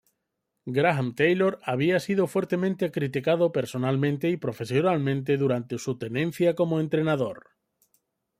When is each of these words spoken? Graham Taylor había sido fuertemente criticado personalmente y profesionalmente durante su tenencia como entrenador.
Graham 0.65 1.13
Taylor 1.13 1.59
había 1.63 1.99
sido 1.99 2.25
fuertemente 2.25 2.89
criticado 2.91 3.51
personalmente 3.51 4.29
y 4.31 4.37
profesionalmente 4.37 5.37
durante 5.37 5.77
su 5.77 5.99
tenencia 5.99 6.55
como 6.55 6.79
entrenador. 6.79 7.45